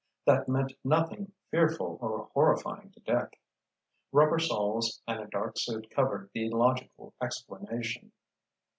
That 0.25 0.47
meant 0.49 0.71
nothing 0.83 1.31
fearful 1.51 1.99
or 2.01 2.25
horrifying 2.33 2.89
to 2.93 2.99
Dick. 3.01 3.39
Rubber 4.11 4.39
soles 4.39 4.99
and 5.07 5.19
a 5.19 5.27
dark 5.27 5.59
suit 5.59 5.91
covered 5.91 6.31
the 6.33 6.49
logical 6.49 7.13
explanation. 7.21 8.11